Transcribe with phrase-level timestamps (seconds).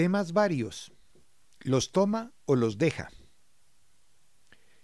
[0.00, 0.94] Temas varios.
[1.60, 3.10] ¿Los toma o los deja?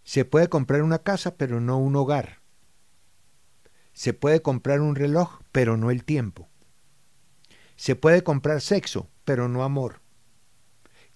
[0.04, 2.42] Se puede comprar una casa, pero no un hogar.
[3.94, 6.50] Se puede comprar un reloj, pero no el tiempo.
[7.76, 10.02] Se puede comprar sexo, pero no amor.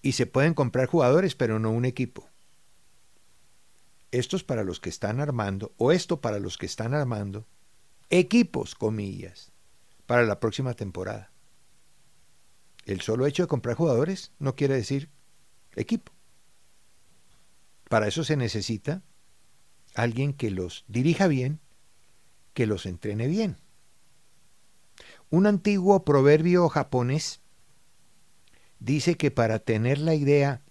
[0.00, 2.26] Y se pueden comprar jugadores, pero no un equipo.
[4.12, 7.46] Esto es para los que están armando, o esto para los que están armando,
[8.08, 9.52] equipos, comillas,
[10.06, 11.30] para la próxima temporada.
[12.90, 15.10] El solo hecho de comprar jugadores no quiere decir
[15.76, 16.12] equipo.
[17.88, 19.04] Para eso se necesita
[19.94, 21.60] alguien que los dirija bien,
[22.52, 23.58] que los entrene bien.
[25.30, 27.40] Un antiguo proverbio japonés
[28.80, 30.64] dice que para tener la idea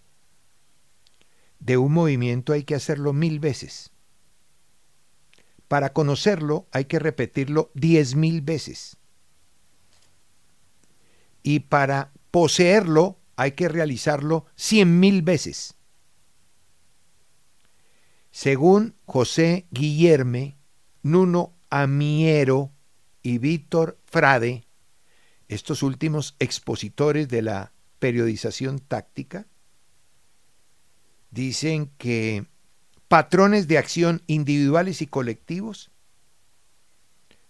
[1.60, 3.92] de un movimiento hay que hacerlo mil veces.
[5.70, 8.99] Para conocerlo hay que repetirlo diez mil veces.
[11.44, 15.76] Y para poseerlo hay que realizarlo cien mil veces.
[18.32, 20.58] Según José Guillerme,
[21.02, 22.72] Nuno Amiero
[23.24, 24.66] y Víctor Frade,
[25.48, 29.48] estos últimos expositores de la periodización táctica,
[31.32, 32.46] dicen que
[33.08, 35.92] patrones de acción individuales y colectivos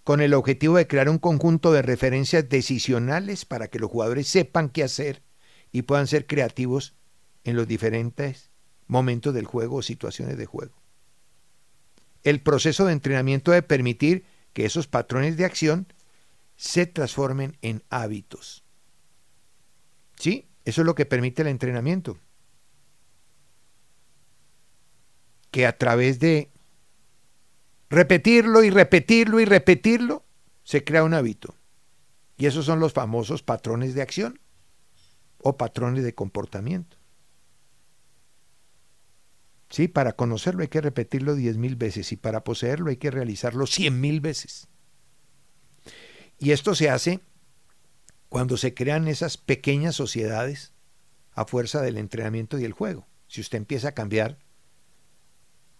[0.09, 4.69] con el objetivo de crear un conjunto de referencias decisionales para que los jugadores sepan
[4.69, 5.21] qué hacer
[5.71, 6.95] y puedan ser creativos
[7.43, 8.49] en los diferentes
[8.87, 10.73] momentos del juego o situaciones de juego.
[12.23, 15.85] El proceso de entrenamiento debe permitir que esos patrones de acción
[16.55, 18.63] se transformen en hábitos.
[20.17, 20.47] ¿Sí?
[20.65, 22.17] Eso es lo que permite el entrenamiento.
[25.51, 26.49] Que a través de
[27.89, 30.25] repetirlo y repetirlo y repetirlo,
[30.63, 31.55] se crea un hábito.
[32.37, 34.39] Y esos son los famosos patrones de acción
[35.41, 36.97] o patrones de comportamiento.
[39.69, 43.67] Sí, para conocerlo hay que repetirlo diez mil veces y para poseerlo hay que realizarlo
[43.67, 44.67] cien mil veces.
[46.39, 47.19] Y esto se hace
[48.29, 50.73] cuando se crean esas pequeñas sociedades
[51.33, 53.07] a fuerza del entrenamiento y el juego.
[53.27, 54.39] Si usted empieza a cambiar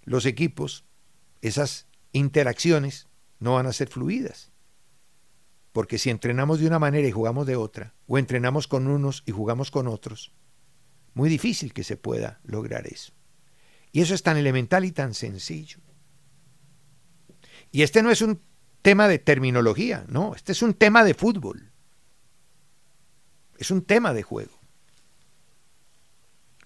[0.03, 0.85] los equipos,
[1.41, 3.07] esas interacciones
[3.39, 4.51] no van a ser fluidas.
[5.71, 9.31] Porque si entrenamos de una manera y jugamos de otra, o entrenamos con unos y
[9.31, 10.33] jugamos con otros,
[11.13, 13.13] muy difícil que se pueda lograr eso.
[13.91, 15.79] Y eso es tan elemental y tan sencillo.
[17.71, 18.41] Y este no es un
[18.81, 21.71] tema de terminología, no, este es un tema de fútbol.
[23.57, 24.57] Es un tema de juego.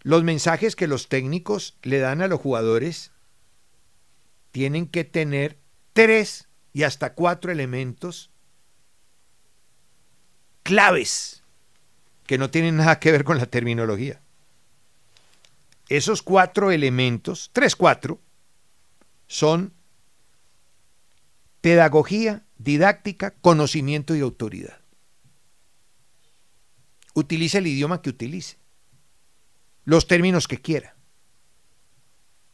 [0.03, 3.11] Los mensajes que los técnicos le dan a los jugadores
[4.53, 5.57] tienen que tener
[5.93, 8.29] tres y hasta cuatro elementos
[10.61, 11.43] claves
[12.27, 14.21] que no tienen nada que ver con la terminología.
[15.89, 18.21] Esos cuatro elementos, tres, cuatro,
[19.25, 19.73] son
[21.61, 24.79] pedagogía, didáctica, conocimiento y autoridad.
[27.15, 28.57] Utilice el idioma que utilice,
[29.83, 30.95] los términos que quiera.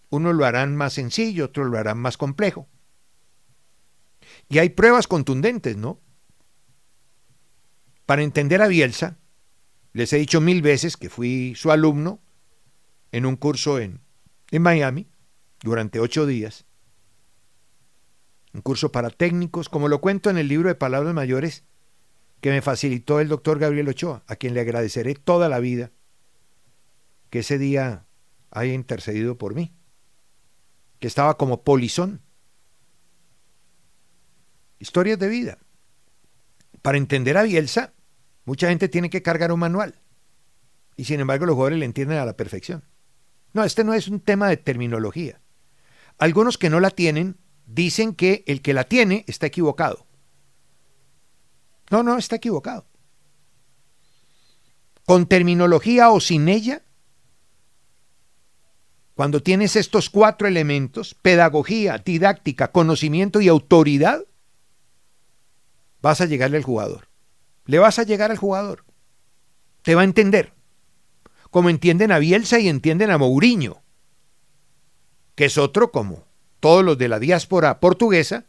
[0.10, 2.68] Unos lo harán más sencillo, otros lo harán más complejo.
[4.48, 6.00] Y hay pruebas contundentes, ¿no?
[8.06, 9.18] Para entender a Bielsa,
[9.94, 12.20] les he dicho mil veces que fui su alumno
[13.12, 14.02] en un curso en,
[14.52, 15.08] en Miami
[15.62, 16.66] durante ocho días.
[18.54, 21.66] Un curso para técnicos, como lo cuento en el libro de Palabras Mayores
[22.42, 25.92] que me facilitó el doctor Gabriel Ochoa, a quien le agradeceré toda la vida
[27.30, 28.06] que ese día
[28.50, 29.74] haya intercedido por mí,
[31.00, 32.22] que estaba como polizón.
[34.80, 35.58] Historias de vida.
[36.82, 37.94] Para entender a Bielsa,
[38.46, 40.00] mucha gente tiene que cargar un manual.
[40.96, 42.84] Y sin embargo los jugadores le entienden a la perfección.
[43.54, 45.42] No, este no es un tema de terminología.
[46.18, 50.06] Algunos que no la tienen dicen que el que la tiene está equivocado.
[51.90, 52.86] No, no, está equivocado.
[55.06, 56.84] Con terminología o sin ella,
[59.20, 64.24] cuando tienes estos cuatro elementos, pedagogía, didáctica, conocimiento y autoridad,
[66.02, 67.10] vas a llegarle al jugador.
[67.66, 68.86] Le vas a llegar al jugador.
[69.82, 70.54] Te va a entender.
[71.52, 73.84] Como entienden a Bielsa y entienden a Mourinho,
[75.36, 76.24] que es otro como
[76.62, 78.46] todos los de la diáspora portuguesa.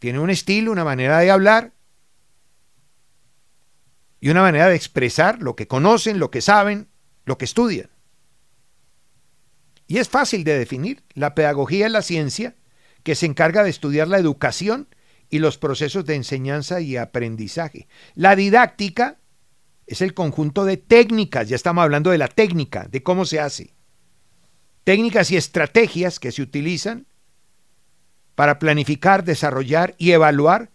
[0.00, 1.72] Tiene un estilo, una manera de hablar
[4.18, 6.88] y una manera de expresar lo que conocen, lo que saben,
[7.26, 7.90] lo que estudian.
[9.90, 11.02] Y es fácil de definir.
[11.14, 12.54] La pedagogía es la ciencia
[13.02, 14.86] que se encarga de estudiar la educación
[15.28, 17.88] y los procesos de enseñanza y aprendizaje.
[18.14, 19.18] La didáctica
[19.88, 23.74] es el conjunto de técnicas, ya estamos hablando de la técnica, de cómo se hace.
[24.84, 27.08] Técnicas y estrategias que se utilizan
[28.36, 30.70] para planificar, desarrollar y evaluar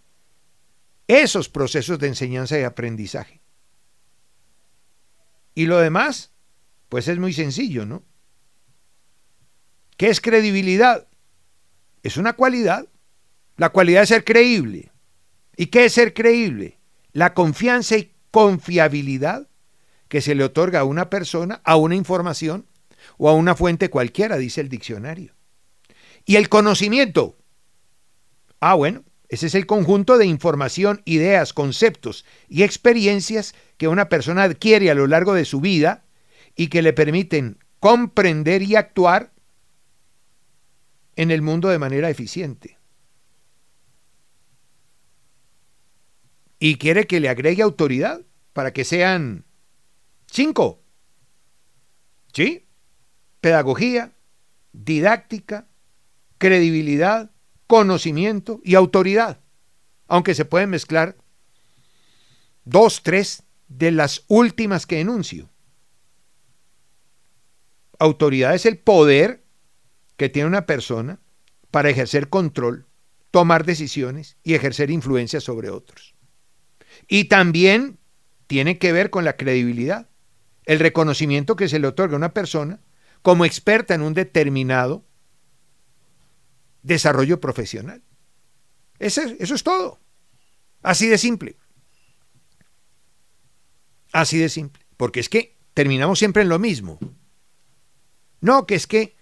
[1.08, 3.40] esos procesos de enseñanza y aprendizaje.
[5.54, 6.34] Y lo demás,
[6.90, 8.04] pues es muy sencillo, ¿no?
[9.98, 11.08] ¿Qué es credibilidad?
[12.04, 12.88] Es una cualidad
[13.58, 14.92] la cualidad de ser creíble.
[15.56, 16.80] ¿Y qué es ser creíble?
[17.14, 19.48] La confianza y confiabilidad
[20.10, 22.68] que se le otorga a una persona, a una información
[23.18, 25.34] o a una fuente cualquiera, dice el diccionario.
[26.26, 27.38] Y el conocimiento.
[28.60, 34.44] Ah, bueno, ese es el conjunto de información, ideas, conceptos y experiencias que una persona
[34.44, 36.06] adquiere a lo largo de su vida
[36.56, 39.32] y que le permiten comprender y actuar
[41.16, 42.78] en el mundo de manera eficiente.
[46.60, 48.22] y quiere que le agregue autoridad
[48.52, 49.46] para que sean
[50.26, 50.82] cinco.
[52.34, 52.68] ¿Sí?
[53.40, 54.14] Pedagogía,
[54.74, 55.68] didáctica,
[56.40, 57.32] credibilidad,
[57.68, 59.42] conocimiento y autoridad.
[60.08, 61.18] Aunque se pueden mezclar
[62.64, 65.52] dos, tres de las últimas que enuncio.
[68.00, 69.45] Autoridad es el poder
[70.18, 71.20] que tiene una persona
[71.72, 72.88] para ejercer control,
[73.32, 76.16] tomar decisiones y ejercer influencia sobre otros.
[77.08, 78.00] Y también
[78.48, 80.10] tiene que ver con la credibilidad,
[80.66, 82.82] el reconocimiento que se le otorga a una persona
[83.22, 85.06] como experta en un determinado
[86.84, 88.04] desarrollo profesional.
[89.00, 90.00] Eso, eso es todo.
[90.82, 91.58] Así de simple.
[94.14, 94.86] Así de simple.
[94.96, 97.00] Porque es que terminamos siempre en lo mismo.
[98.40, 99.16] No, que es que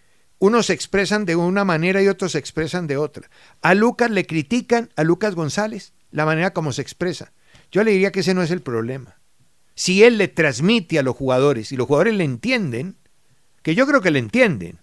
[0.44, 3.30] unos se expresan de una manera y otros se expresan de otra.
[3.62, 7.31] A Lucas le critican, a Lucas González, la manera como se expresa.
[7.72, 9.22] Yo le diría que ese no es el problema.
[9.74, 12.98] Si él le transmite a los jugadores y los jugadores le entienden,
[13.62, 14.80] que yo creo que le entienden.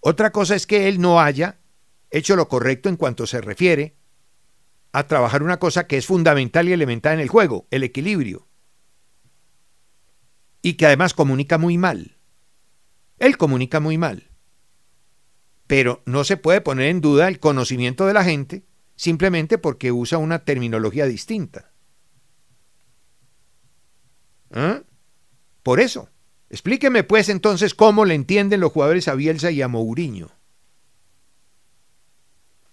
[0.00, 1.56] Otra cosa es que él no haya
[2.10, 3.96] hecho lo correcto en cuanto se refiere
[4.92, 8.46] a trabajar una cosa que es fundamental y elemental en el juego, el equilibrio.
[10.60, 12.18] Y que además comunica muy mal.
[13.18, 14.28] Él comunica muy mal.
[15.68, 18.64] Pero no se puede poner en duda el conocimiento de la gente
[18.96, 21.70] simplemente porque usa una terminología distinta.
[24.50, 24.82] ¿Ah?
[25.62, 26.10] Por eso.
[26.50, 30.30] Explíqueme pues entonces cómo le entienden los jugadores a Bielsa y a Mourinho.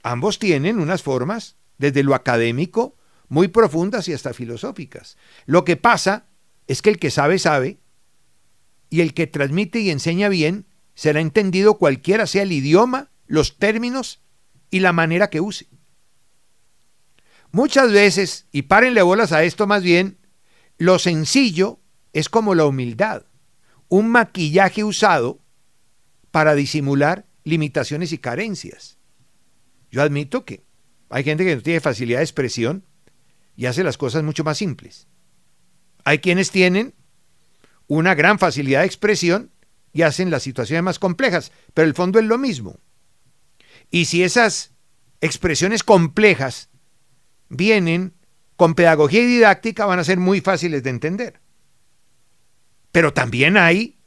[0.02, 2.96] Ambos tienen unas formas, desde lo académico,
[3.28, 5.18] muy profundas y hasta filosóficas.
[5.46, 6.28] Lo que pasa
[6.68, 7.80] es que el que sabe, sabe,
[8.90, 14.22] y el que transmite y enseña bien será entendido cualquiera sea el idioma, los términos
[14.72, 15.68] y la manera que use.
[17.52, 20.18] Muchas veces, y párenle bolas a esto más bien,
[20.78, 21.80] lo sencillo
[22.12, 23.25] es como la humildad,
[23.88, 25.40] un maquillaje usado
[26.32, 28.98] para disimular limitaciones y carencias.
[29.92, 30.66] Yo admito que
[31.10, 32.86] hay gente que no tiene facilidad de expresión
[33.56, 35.08] y hace las cosas mucho más simples.
[36.04, 36.94] Hay quienes tienen
[37.88, 39.52] una gran facilidad de expresión
[39.96, 42.82] y hacen las situaciones más complejas, pero el fondo es lo mismo.
[43.90, 44.74] Y si esas
[45.22, 46.70] expresiones complejas
[47.48, 48.14] vienen
[48.58, 51.40] con pedagogía y didáctica van a ser muy fáciles de entender.
[52.92, 53.98] Pero también hay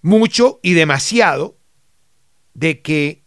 [0.00, 1.60] mucho y demasiado
[2.54, 3.24] de que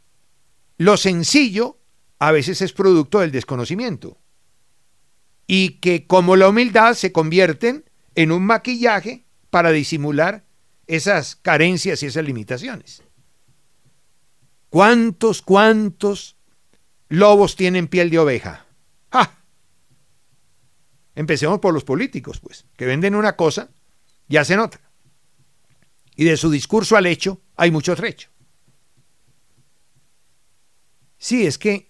[0.77, 1.79] lo sencillo
[2.19, 4.19] a veces es producto del desconocimiento
[5.47, 10.44] y que como la humildad se convierten en un maquillaje para disimular
[10.87, 13.03] esas carencias y esas limitaciones.
[14.69, 16.37] ¿Cuántos, cuántos
[17.07, 18.65] lobos tienen piel de oveja?
[19.11, 19.37] ¡Ja!
[21.15, 23.69] Empecemos por los políticos, pues, que venden una cosa
[24.27, 24.81] y hacen otra.
[26.15, 28.29] Y de su discurso al hecho hay mucho trecho.
[31.17, 31.89] Sí, es que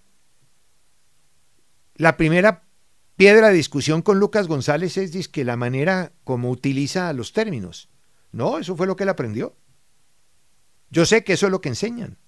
[1.96, 2.64] la primera
[3.16, 7.88] piedra de discusión con Lucas González es que la manera como utiliza los términos.
[8.32, 9.56] No, eso fue lo que él aprendió.
[10.90, 12.18] Yo sé que eso es lo que enseñan.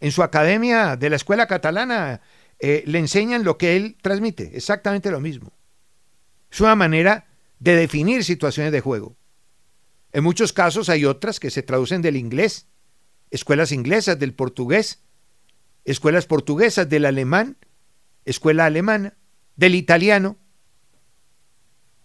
[0.00, 2.20] En su academia de la escuela catalana
[2.58, 5.52] eh, le enseñan lo que él transmite, exactamente lo mismo.
[6.50, 7.26] Es una manera
[7.58, 9.16] de definir situaciones de juego.
[10.12, 12.68] En muchos casos hay otras que se traducen del inglés,
[13.30, 15.02] escuelas inglesas, del portugués,
[15.84, 17.58] escuelas portuguesas, del alemán,
[18.24, 19.16] escuela alemana,
[19.56, 20.38] del italiano.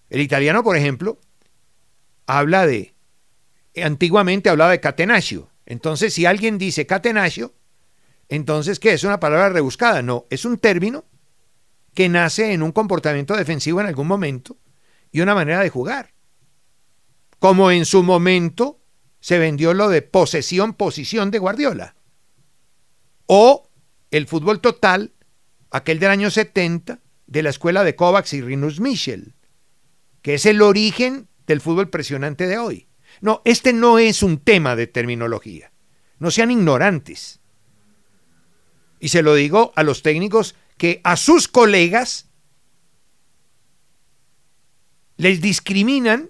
[0.09, 1.19] El italiano, por ejemplo,
[2.25, 2.90] habla de,
[3.75, 5.49] antiguamente hablaba de catenaccio.
[5.65, 7.53] Entonces, si alguien dice catenaccio,
[8.27, 8.93] entonces, ¿qué?
[8.93, 10.01] ¿Es una palabra rebuscada?
[10.01, 11.05] No, es un término
[11.93, 14.57] que nace en un comportamiento defensivo en algún momento
[15.11, 16.13] y una manera de jugar.
[17.39, 18.79] Como en su momento
[19.19, 21.95] se vendió lo de posesión-posición de Guardiola.
[23.25, 23.69] O
[24.11, 25.13] el fútbol total,
[25.69, 29.35] aquel del año 70, de la escuela de Kovacs y Rinus Michel,
[30.21, 32.87] que es el origen del fútbol presionante de hoy.
[33.19, 35.71] No, este no es un tema de terminología.
[36.19, 37.39] No sean ignorantes.
[38.99, 42.29] Y se lo digo a los técnicos que a sus colegas
[45.17, 46.29] les discriminan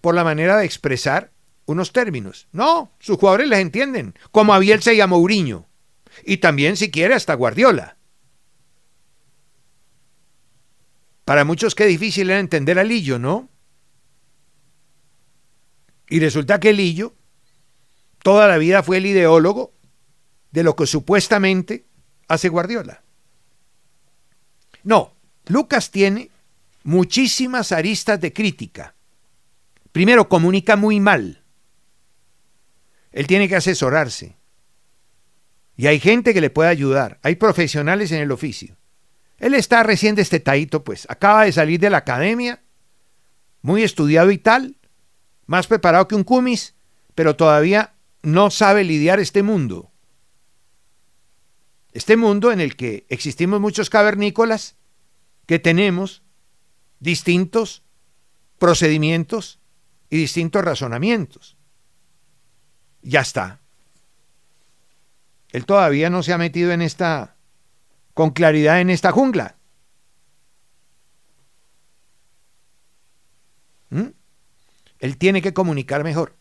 [0.00, 1.32] por la manera de expresar
[1.66, 2.46] unos términos.
[2.52, 5.66] No, sus jugadores les entienden, como a Bielsa y a Mourinho.
[6.24, 7.96] Y también, si quiere, hasta Guardiola.
[11.24, 13.48] Para muchos qué difícil era entender a Lillo, ¿no?
[16.08, 17.14] Y resulta que Lillo
[18.24, 19.74] toda la vida fue el ideólogo
[20.50, 21.84] de lo que supuestamente
[22.26, 23.02] hace Guardiola.
[24.82, 25.14] No,
[25.46, 26.30] Lucas tiene
[26.84, 28.94] muchísimas aristas de crítica.
[29.92, 31.42] Primero, comunica muy mal.
[33.12, 34.36] Él tiene que asesorarse.
[35.76, 37.18] Y hay gente que le puede ayudar.
[37.22, 38.76] Hay profesionales en el oficio.
[39.38, 41.06] Él está recién destetadito, pues.
[41.10, 42.62] Acaba de salir de la academia,
[43.60, 44.76] muy estudiado y tal,
[45.46, 46.74] más preparado que un cumis,
[47.14, 49.90] pero todavía no sabe lidiar este mundo.
[51.92, 54.76] Este mundo en el que existimos muchos cavernícolas
[55.46, 56.22] que tenemos
[56.98, 57.82] distintos
[58.58, 59.60] procedimientos
[60.10, 61.56] y distintos razonamientos.
[63.02, 63.60] Ya está.
[65.52, 67.36] Él todavía no se ha metido en esta
[68.14, 69.56] con claridad en esta jungla.
[73.90, 74.08] ¿Mm?
[74.98, 76.36] Él tiene que comunicar mejor.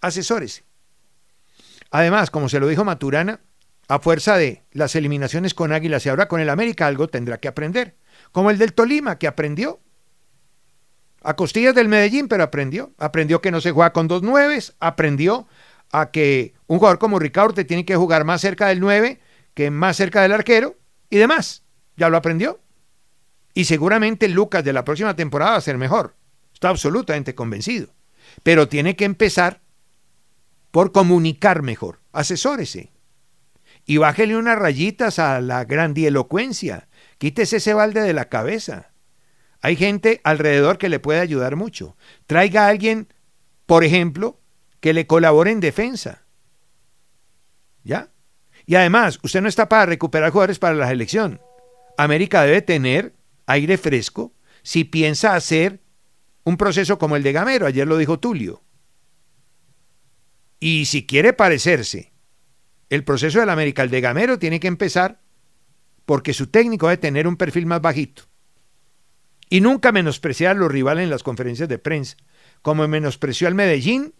[0.00, 0.64] Asesórese.
[1.90, 3.40] Además, como se lo dijo Maturana,
[3.88, 7.48] a fuerza de las eliminaciones con Águilas y ahora con el América, algo tendrá que
[7.48, 7.96] aprender.
[8.32, 9.80] Como el del Tolima, que aprendió.
[11.22, 12.92] A costillas del Medellín, pero aprendió.
[12.98, 15.46] Aprendió que no se juega con dos nueves, aprendió
[15.92, 19.20] a que un jugador como Ricardo te tiene que jugar más cerca del 9
[19.54, 20.76] que más cerca del arquero
[21.08, 21.62] y demás.
[21.96, 22.60] Ya lo aprendió.
[23.54, 26.14] Y seguramente Lucas de la próxima temporada va a ser mejor.
[26.56, 27.88] Está absolutamente convencido.
[28.42, 29.60] Pero tiene que empezar
[30.70, 32.00] por comunicar mejor.
[32.12, 32.92] Asesórese.
[33.84, 36.88] Y bájele unas rayitas a la grandielocuencia.
[37.18, 38.92] Quítese ese balde de la cabeza.
[39.60, 41.94] Hay gente alrededor que le puede ayudar mucho.
[42.26, 43.12] Traiga a alguien,
[43.66, 44.40] por ejemplo,
[44.80, 46.24] que le colabore en defensa.
[47.84, 48.08] ¿Ya?
[48.64, 51.38] Y además, usted no está para recuperar jugadores para la selección.
[51.98, 54.32] América debe tener aire fresco
[54.62, 55.82] si piensa hacer
[56.46, 58.62] un proceso como el de Gamero, ayer lo dijo Tulio.
[60.60, 62.12] Y si quiere parecerse
[62.88, 65.20] el proceso del América, el de Gamero, tiene que empezar
[66.04, 68.22] porque su técnico debe tener un perfil más bajito.
[69.50, 72.16] Y nunca menospreciar a los rivales en las conferencias de prensa,
[72.62, 74.14] como menospreció al Medellín,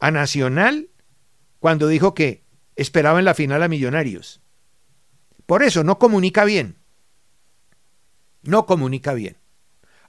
[0.00, 0.90] a Nacional,
[1.60, 2.44] cuando dijo que
[2.76, 4.42] esperaba en la final a Millonarios.
[5.46, 6.76] Por eso no comunica bien.
[8.42, 9.39] No comunica bien.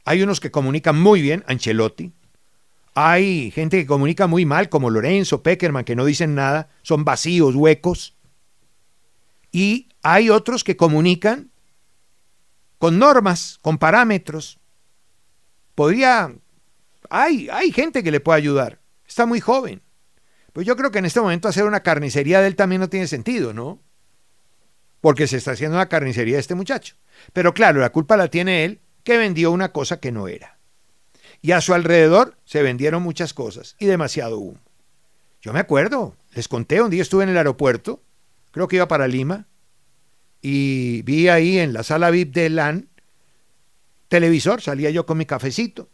[0.05, 2.11] Hay unos que comunican muy bien, Ancelotti.
[2.93, 7.55] Hay gente que comunica muy mal, como Lorenzo, Peckerman, que no dicen nada, son vacíos,
[7.55, 8.15] huecos.
[9.51, 11.51] Y hay otros que comunican
[12.77, 14.59] con normas, con parámetros.
[15.75, 16.33] Podría...
[17.09, 18.81] Hay, hay gente que le puede ayudar.
[19.07, 19.81] Está muy joven.
[20.53, 23.07] Pues yo creo que en este momento hacer una carnicería de él también no tiene
[23.07, 23.81] sentido, ¿no?
[24.99, 26.95] Porque se está haciendo una carnicería de este muchacho.
[27.33, 30.57] Pero claro, la culpa la tiene él, que vendió una cosa que no era.
[31.41, 34.59] Y a su alrededor se vendieron muchas cosas y demasiado humo.
[35.41, 38.01] Yo me acuerdo, les conté, un día estuve en el aeropuerto,
[38.51, 39.47] creo que iba para Lima,
[40.41, 42.89] y vi ahí en la sala VIP de LAN
[44.07, 45.89] televisor, salía yo con mi cafecito,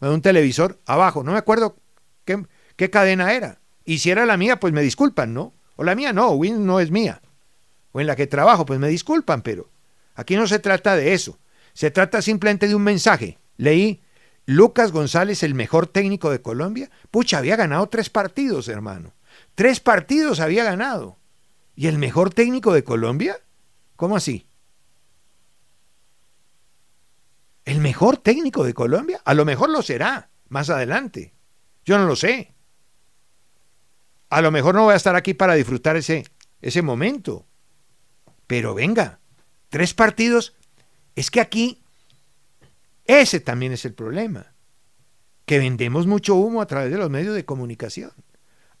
[0.00, 1.76] un televisor abajo, no me acuerdo
[2.24, 2.42] qué,
[2.76, 3.60] qué cadena era.
[3.84, 5.52] Y si era la mía, pues me disculpan, ¿no?
[5.76, 7.20] O la mía no, Win no es mía.
[7.92, 9.68] O en la que trabajo, pues me disculpan, pero
[10.14, 11.38] aquí no se trata de eso.
[11.72, 13.38] Se trata simplemente de un mensaje.
[13.56, 14.02] Leí,
[14.46, 16.90] Lucas González, el mejor técnico de Colombia.
[17.10, 19.12] Pucha, había ganado tres partidos, hermano.
[19.54, 21.18] Tres partidos había ganado.
[21.76, 23.38] ¿Y el mejor técnico de Colombia?
[23.96, 24.46] ¿Cómo así?
[27.64, 29.20] ¿El mejor técnico de Colombia?
[29.24, 31.32] A lo mejor lo será más adelante.
[31.84, 32.54] Yo no lo sé.
[34.28, 36.26] A lo mejor no voy a estar aquí para disfrutar ese,
[36.60, 37.46] ese momento.
[38.46, 39.20] Pero venga,
[39.68, 40.56] tres partidos.
[41.14, 41.82] Es que aquí,
[43.04, 44.54] ese también es el problema.
[45.44, 48.12] Que vendemos mucho humo a través de los medios de comunicación.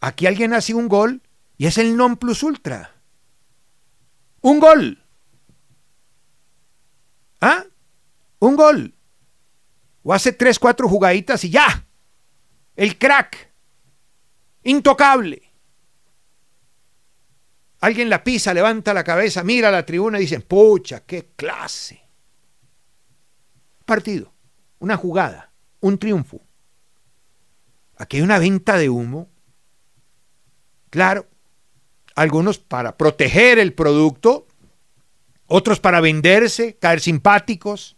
[0.00, 1.22] Aquí alguien hace un gol
[1.56, 2.94] y es el non plus ultra.
[4.40, 5.04] Un gol.
[7.40, 7.64] ¿Ah?
[8.38, 8.94] Un gol.
[10.02, 11.86] O hace tres, cuatro jugaditas y ya.
[12.76, 13.52] El crack.
[14.62, 15.42] Intocable.
[17.80, 22.00] Alguien la pisa, levanta la cabeza, mira a la tribuna y dice, pucha, qué clase.
[23.90, 24.32] Partido,
[24.78, 26.40] una jugada, un triunfo.
[27.96, 29.28] Aquí hay una venta de humo.
[30.90, 31.26] Claro,
[32.14, 34.46] algunos para proteger el producto,
[35.46, 37.96] otros para venderse, caer simpáticos,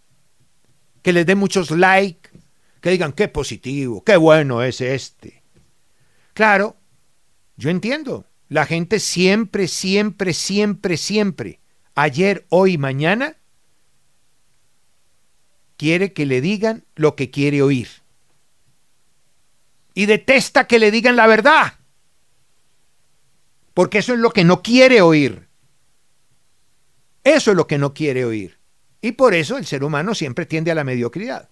[1.02, 2.30] que les den muchos likes,
[2.80, 5.42] que digan qué positivo, qué bueno es este.
[6.32, 6.78] Claro,
[7.58, 11.60] yo entiendo, la gente siempre, siempre, siempre, siempre,
[11.94, 13.36] ayer, hoy, mañana,
[15.76, 17.88] quiere que le digan lo que quiere oír.
[19.94, 21.74] Y detesta que le digan la verdad.
[23.74, 25.48] Porque eso es lo que no quiere oír.
[27.24, 28.58] Eso es lo que no quiere oír.
[29.00, 31.50] Y por eso el ser humano siempre tiende a la mediocridad,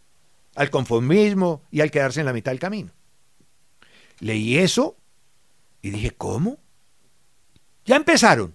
[0.54, 2.92] al conformismo y al quedarse en la mitad del camino.
[4.20, 4.96] Leí eso
[5.82, 6.58] y dije, ¿cómo?
[7.84, 8.54] Ya empezaron.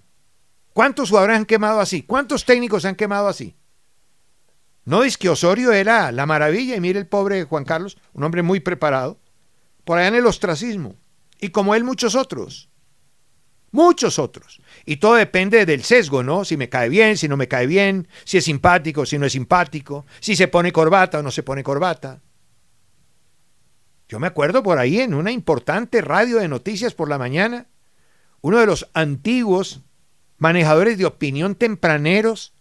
[0.73, 2.03] ¿Cuántos han quemado así?
[2.03, 3.55] ¿Cuántos técnicos han quemado así?
[4.85, 8.43] No es que Osorio era la maravilla y mire el pobre Juan Carlos, un hombre
[8.43, 9.19] muy preparado,
[9.83, 10.95] por allá en el ostracismo.
[11.39, 12.69] Y como él muchos otros.
[13.71, 14.61] Muchos otros.
[14.85, 16.45] Y todo depende del sesgo, ¿no?
[16.45, 19.33] Si me cae bien, si no me cae bien, si es simpático, si no es
[19.33, 22.21] simpático, si se pone corbata o no se pone corbata.
[24.07, 27.67] Yo me acuerdo por ahí en una importante radio de noticias por la mañana,
[28.41, 29.81] uno de los antiguos
[30.37, 32.53] manejadores de opinión tempraneros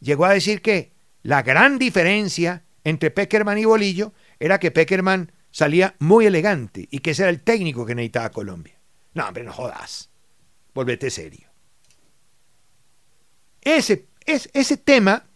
[0.00, 5.94] llegó a decir que la gran diferencia entre Peckerman y Bolillo era que Peckerman salía
[5.98, 8.80] muy elegante y que ese era el técnico que necesitaba Colombia.
[9.14, 10.10] No, hombre, no jodas.
[10.74, 11.48] Volvete serio.
[13.60, 15.26] Ese, es, ese tema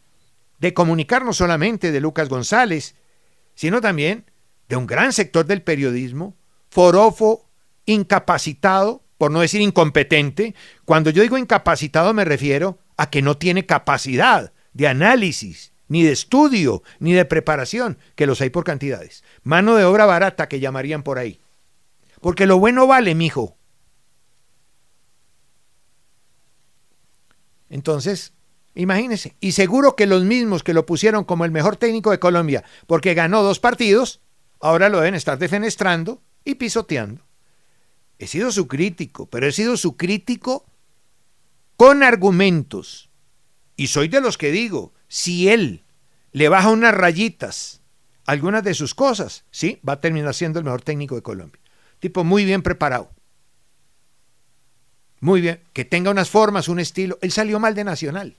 [0.59, 2.95] de comunicar no solamente de Lucas González,
[3.55, 4.31] sino también
[4.68, 6.37] de un gran sector del periodismo,
[6.71, 7.51] forofo,
[7.85, 10.55] incapacitado, por no decir incompetente.
[10.85, 16.13] Cuando yo digo incapacitado me refiero a que no tiene capacidad de análisis, ni de
[16.13, 19.23] estudio, ni de preparación, que los hay por cantidades.
[19.43, 21.39] Mano de obra barata que llamarían por ahí.
[22.23, 23.59] Porque lo bueno vale, mijo.
[27.69, 28.33] Entonces,
[28.75, 29.37] imagínense.
[29.39, 33.13] Y seguro que los mismos que lo pusieron como el mejor técnico de Colombia, porque
[33.13, 34.23] ganó dos partidos,
[34.63, 37.23] ahora lo deben estar defenestrando y pisoteando.
[38.19, 40.65] He sido su crítico, pero he sido su crítico
[41.77, 43.11] con argumentos.
[43.77, 45.82] Y soy de los que digo, si él
[46.33, 47.83] le baja unas rayitas
[48.25, 51.61] algunas de sus cosas, sí, va a terminar siendo el mejor técnico de Colombia.
[51.99, 53.11] Tipo muy bien preparado.
[55.21, 57.18] Muy bien, que tenga unas formas, un estilo.
[57.23, 58.37] Él salió mal de Nacional.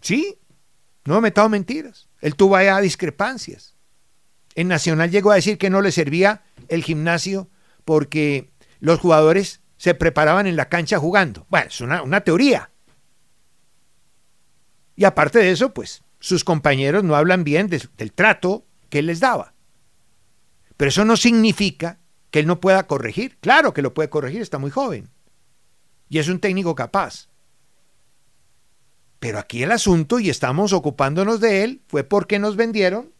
[0.00, 0.38] Sí,
[1.04, 2.08] no he metido mentiras.
[2.20, 3.76] Él tuvo allá discrepancias.
[4.54, 7.48] En Nacional llegó a decir que no le servía el gimnasio
[7.84, 11.46] porque los jugadores se preparaban en la cancha jugando.
[11.48, 12.71] Bueno, es una, una teoría.
[14.96, 19.06] Y aparte de eso, pues sus compañeros no hablan bien de, del trato que él
[19.06, 19.54] les daba.
[20.76, 21.98] Pero eso no significa
[22.30, 23.38] que él no pueda corregir.
[23.38, 25.08] Claro que lo puede corregir, está muy joven.
[26.08, 27.28] Y es un técnico capaz.
[29.18, 33.12] Pero aquí el asunto, y estamos ocupándonos de él, fue porque nos vendieron.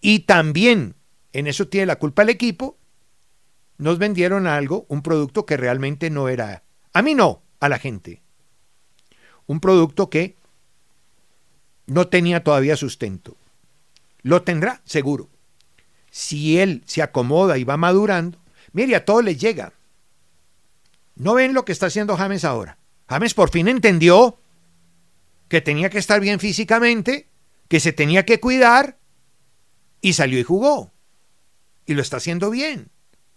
[0.00, 0.96] Y también,
[1.32, 2.78] en eso tiene la culpa el equipo,
[3.76, 6.64] nos vendieron algo, un producto que realmente no era.
[6.92, 8.22] A mí no, a la gente.
[9.46, 10.36] Un producto que
[11.90, 13.36] no tenía todavía sustento.
[14.22, 15.28] Lo tendrá, seguro.
[16.12, 18.38] si él se acomoda y va madurando,
[18.72, 19.72] mire, a todo le llega.
[21.16, 22.78] ¿No ven lo que está haciendo James ahora?
[23.08, 24.38] James por fin entendió
[25.48, 27.28] que tenía que estar bien físicamente,
[27.68, 28.96] que se tenía que cuidar
[30.00, 30.92] y salió y jugó.
[31.86, 32.88] Y lo está haciendo bien.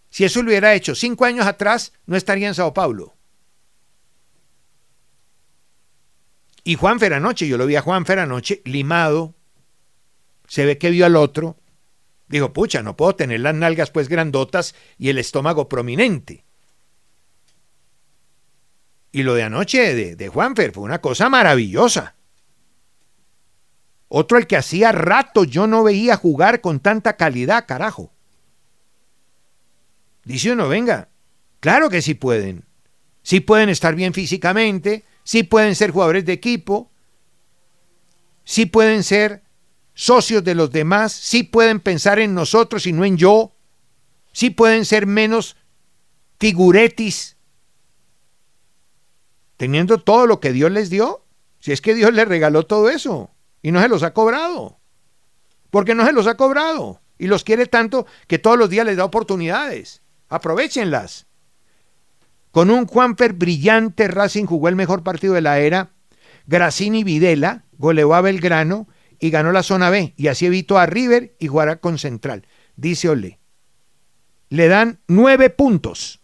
[0.10, 3.16] Si eso lo hubiera hecho cinco años atrás, no estaría en Sao Paulo.
[6.64, 9.36] Y Juan anoche, yo lo vi a Juan anoche, limado,
[10.48, 11.58] se ve que vio al otro,
[12.28, 16.46] dijo, pucha, no puedo tener las nalgas pues grandotas y el estómago prominente.
[19.12, 22.16] Y lo de anoche de, de Juanfer fue una cosa maravillosa.
[24.08, 28.12] Otro el que hacía rato yo no veía jugar con tanta calidad, carajo.
[30.24, 31.10] Dice uno, venga,
[31.60, 32.66] claro que sí pueden.
[33.22, 36.92] Sí pueden estar bien físicamente, sí pueden ser jugadores de equipo,
[38.44, 39.44] sí pueden ser
[39.94, 43.56] socios de los demás, sí pueden pensar en nosotros y no en yo,
[44.32, 45.56] sí pueden ser menos
[46.40, 47.38] figuretis
[49.58, 51.24] teniendo todo lo que Dios les dio.
[51.60, 53.32] Si es que Dios les regaló todo eso
[53.62, 54.80] y no se los ha cobrado.
[55.70, 58.98] Porque no se los ha cobrado y los quiere tanto que todos los días les
[58.98, 60.02] da oportunidades.
[60.28, 61.28] Aprovechenlas.
[62.54, 65.90] Con un Juanfer brillante, Racing jugó el mejor partido de la era.
[66.46, 68.88] Gracini Videla goleó a Belgrano
[69.20, 72.46] y ganó la zona B y así evitó a River y jugará con Central.
[72.76, 73.40] Dice Ole.
[74.50, 76.22] Le dan nueve puntos.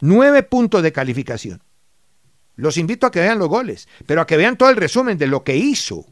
[0.00, 1.62] Nueve puntos de calificación.
[2.56, 5.28] Los invito a que vean los goles, pero a que vean todo el resumen de
[5.28, 6.04] lo que hizo.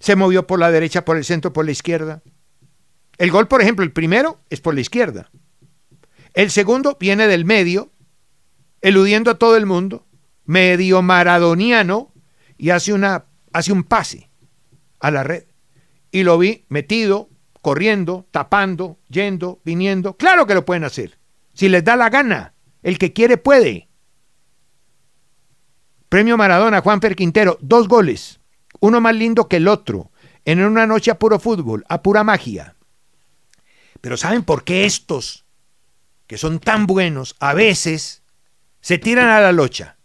[0.00, 2.22] Se movió por la derecha, por el centro, por la izquierda.
[3.16, 5.30] El gol, por ejemplo, el primero es por la izquierda.
[6.34, 7.90] El segundo viene del medio,
[8.80, 10.06] eludiendo a todo el mundo,
[10.44, 12.12] medio maradoniano,
[12.56, 14.30] y hace, una, hace un pase
[14.98, 15.44] a la red.
[16.10, 17.28] Y lo vi metido,
[17.62, 20.16] corriendo, tapando, yendo, viniendo.
[20.16, 21.18] Claro que lo pueden hacer.
[21.52, 22.54] Si les da la gana.
[22.82, 23.88] El que quiere puede.
[26.08, 28.40] Premio Maradona, Juan Quintero, dos goles,
[28.80, 30.10] uno más lindo que el otro,
[30.44, 32.76] en una noche a puro fútbol, a pura magia.
[34.00, 35.44] Pero ¿saben por qué estos,
[36.26, 38.17] que son tan buenos, a veces
[38.88, 39.98] se tiran a la locha?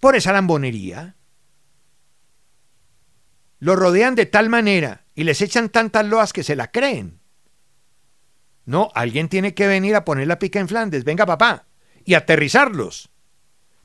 [0.00, 1.14] Por esa lambonería.
[3.60, 7.20] Lo rodean de tal manera y les echan tantas loas que se la creen.
[8.64, 11.68] No, alguien tiene que venir a poner la pica en Flandes, venga papá,
[12.04, 13.10] y aterrizarlos.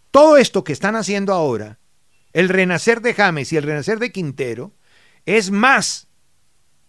[0.09, 1.77] Todo esto que están haciendo ahora,
[2.33, 4.73] el renacer de James y el renacer de Quintero,
[5.27, 6.07] es más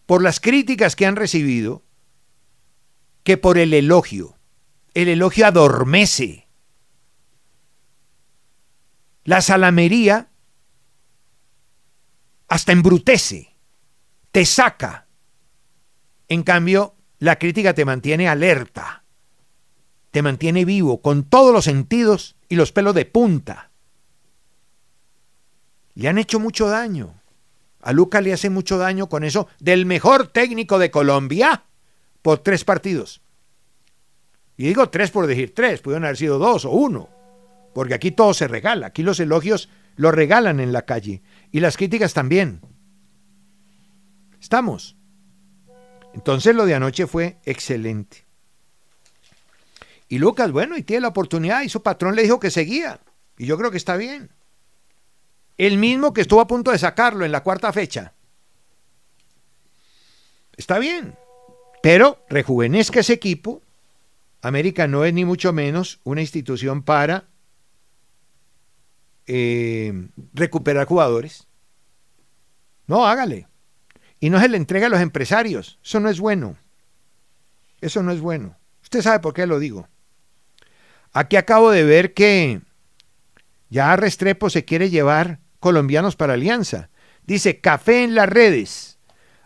[0.07, 1.85] por las críticas que han recibido
[3.25, 4.39] que por el elogio.
[4.95, 6.42] El elogio adormece.
[9.25, 10.29] La salamería
[12.49, 13.55] hasta embrutece,
[14.31, 15.07] te saca.
[16.29, 19.05] En cambio, la crítica te mantiene alerta,
[20.11, 23.71] te mantiene vivo con todos los sentidos y los pelos de punta.
[25.95, 27.15] Le han hecho mucho daño.
[27.81, 31.65] A Luca le hace mucho daño con eso del mejor técnico de Colombia
[32.23, 33.23] por tres partidos.
[34.57, 37.09] Y digo tres por decir tres, pudieron haber sido dos o uno,
[37.75, 41.77] porque aquí todo se regala, aquí los elogios lo regalan en la calle y las
[41.77, 42.61] críticas también.
[44.41, 44.97] Estamos.
[46.15, 48.25] Entonces lo de anoche fue excelente.
[50.09, 53.01] Y Lucas, bueno, y tiene la oportunidad, y su patrón le dijo que seguía.
[53.39, 54.31] Y yo creo que está bien.
[55.57, 58.13] El mismo que estuvo a punto de sacarlo en la cuarta fecha.
[60.55, 61.17] Está bien.
[61.83, 63.63] Pero rejuvenezca ese equipo.
[64.43, 67.32] América no es ni mucho menos una institución para
[69.27, 71.47] eh, recuperar jugadores.
[72.87, 73.49] No, hágale.
[74.21, 75.79] Y no se le entrega a los empresarios.
[75.83, 76.57] Eso no es bueno.
[77.81, 78.57] Eso no es bueno.
[78.83, 79.89] Usted sabe por qué lo digo.
[81.13, 82.63] Aquí acabo de ver que
[83.69, 86.91] ya Restrepo se quiere llevar colombianos para Alianza.
[87.25, 88.99] Dice, café en las redes.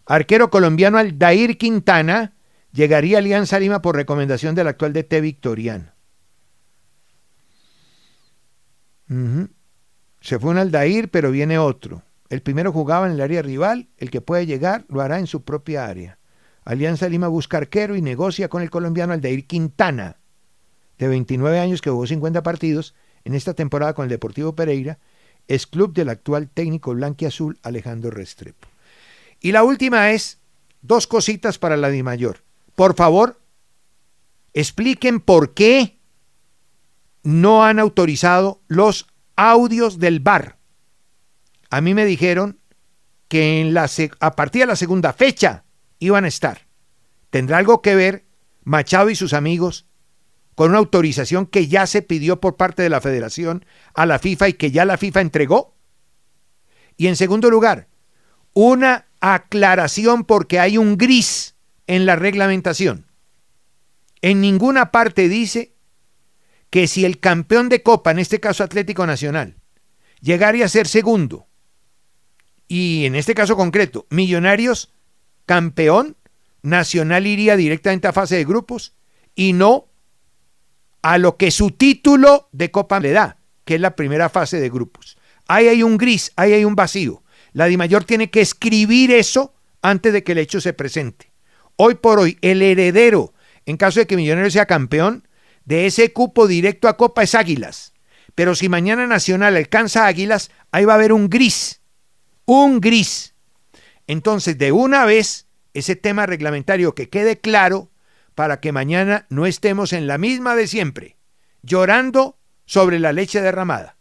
[0.06, 2.34] Arquero colombiano Aldair Quintana
[2.72, 5.92] llegaría a Alianza Lima por recomendación del actual DT Victoriano.
[10.26, 12.02] Se fue un Aldair, pero viene otro.
[12.30, 15.44] El primero jugaba en el área rival, el que puede llegar lo hará en su
[15.44, 16.18] propia área.
[16.64, 20.16] Alianza Lima busca arquero y negocia con el colombiano Aldair Quintana
[20.98, 24.98] de 29 años que jugó 50 partidos en esta temporada con el Deportivo Pereira,
[25.46, 28.66] es club del actual técnico blanquiazul Alejandro Restrepo.
[29.40, 30.40] Y la última es
[30.82, 32.42] dos cositas para la Mayor.
[32.74, 33.38] Por favor,
[34.54, 36.00] expliquen por qué
[37.22, 40.58] no han autorizado los audios del bar.
[41.70, 42.58] A mí me dijeron
[43.28, 43.88] que en la
[44.20, 45.64] a partir de la segunda fecha
[45.98, 46.66] iban a estar.
[47.30, 48.24] ¿Tendrá algo que ver
[48.62, 49.86] Machado y sus amigos
[50.56, 54.48] con una autorización que ya se pidió por parte de la federación a la FIFA
[54.48, 55.76] y que ya la FIFA entregó?
[56.96, 57.88] Y en segundo lugar,
[58.54, 61.54] una aclaración porque hay un gris
[61.86, 63.06] en la reglamentación.
[64.22, 65.75] En ninguna parte dice
[66.70, 69.56] que si el campeón de Copa, en este caso Atlético Nacional,
[70.20, 71.46] llegaría a ser segundo,
[72.68, 74.92] y en este caso concreto, Millonarios
[75.46, 76.16] campeón,
[76.62, 78.94] Nacional iría directamente a fase de grupos
[79.36, 79.86] y no
[81.00, 84.68] a lo que su título de Copa le da, que es la primera fase de
[84.68, 85.16] grupos.
[85.46, 87.22] Ahí hay un gris, ahí hay un vacío.
[87.52, 91.30] La Dimayor tiene que escribir eso antes de que el hecho se presente.
[91.76, 93.32] Hoy por hoy, el heredero,
[93.64, 95.25] en caso de que Millonarios sea campeón,
[95.66, 97.92] de ese cupo directo a Copa es Águilas.
[98.34, 101.82] Pero si mañana Nacional alcanza Águilas, ahí va a haber un gris.
[102.46, 103.34] Un gris.
[104.06, 107.90] Entonces, de una vez, ese tema reglamentario que quede claro
[108.34, 111.16] para que mañana no estemos en la misma de siempre,
[111.62, 113.96] llorando sobre la leche derramada.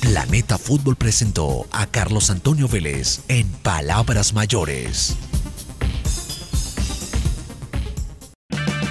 [0.00, 5.16] Planeta Fútbol presentó a Carlos Antonio Vélez en Palabras Mayores.